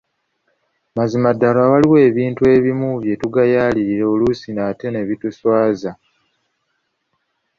Mazima 0.95 1.29
ddala 1.35 1.61
waliwo 1.71 1.97
ebintu 2.09 2.41
ebimu 2.55 2.89
bye 3.01 3.13
tugayaalirira 3.21 4.05
oluusi 4.13 4.49
ate 4.67 4.87
ne 4.89 5.01
bituswaza. 5.07 5.91